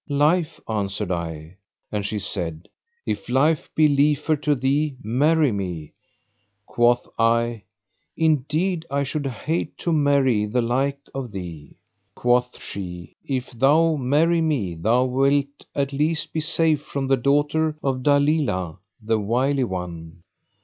"Life," 0.09 0.59
answered 0.67 1.11
I; 1.11 1.57
and 1.91 2.03
she 2.03 2.17
said, 2.17 2.67
"If 3.05 3.29
life 3.29 3.69
be 3.75 3.87
liefer 3.87 4.35
to 4.37 4.55
thee, 4.55 4.97
marry 5.03 5.51
me." 5.51 5.93
Quoth 6.65 7.07
I, 7.19 7.65
"Indeed 8.17 8.83
I 8.89 9.03
should 9.03 9.27
hate 9.27 9.77
to 9.77 9.93
marry 9.93 10.47
the 10.47 10.63
like 10.63 11.01
of 11.13 11.31
thee." 11.31 11.77
Quoth 12.15 12.59
she, 12.59 13.15
"If 13.25 13.51
thou 13.51 13.95
marry 13.95 14.41
me 14.41 14.73
thou 14.73 15.05
wilt 15.05 15.67
at 15.75 15.93
least 15.93 16.33
be 16.33 16.39
safe 16.39 16.81
from 16.81 17.07
the 17.07 17.15
daughter 17.15 17.77
of 17.83 17.97
Dalílah 18.01 18.79
the 19.03 19.19
Wily 19.19 19.65
One." 19.65 20.23